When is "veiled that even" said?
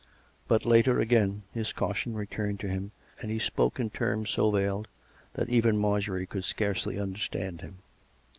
4.49-5.77